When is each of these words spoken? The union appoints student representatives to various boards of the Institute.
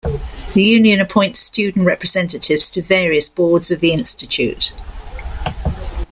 The 0.55 0.63
union 0.63 0.99
appoints 0.99 1.39
student 1.39 1.85
representatives 1.85 2.71
to 2.71 2.81
various 2.81 3.29
boards 3.29 3.69
of 3.69 3.81
the 3.81 3.91
Institute. 3.91 4.73